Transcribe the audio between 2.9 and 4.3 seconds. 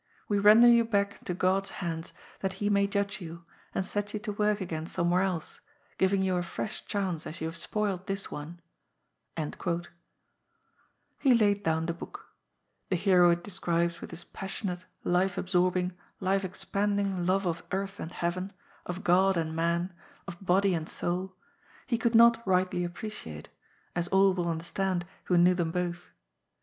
JUSTICE. 357 may judge yon, and set yon